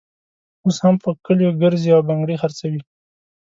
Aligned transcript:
اوس 0.63 0.77
هم 0.83 0.95
په 1.03 1.09
کلیو 1.25 1.57
ګرزي 1.61 1.89
او 1.95 2.01
بنګړي 2.07 2.35
خرڅوي. 2.41 2.81